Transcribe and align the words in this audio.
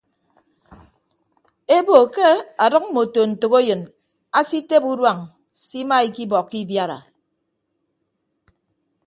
Ebo 1.77 1.97
ke 2.15 2.29
adʌk 2.65 2.83
mmoto 2.87 3.21
ntәkeyịn 3.31 3.81
asitebe 4.39 4.87
uduañ 4.93 5.19
simaikibọkọ 5.63 6.55
ibiara. 6.63 6.97